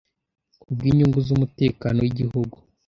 ku 0.61 0.69
bw'inyungu 0.77 1.19
z'umutekano 1.27 1.97
w'igihugu. 2.01 2.55